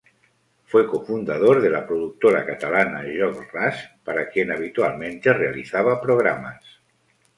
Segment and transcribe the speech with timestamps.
[0.65, 6.59] Fue cofundador de la productora catalana Joc-Ras, para quien habitualmente realizaba programas.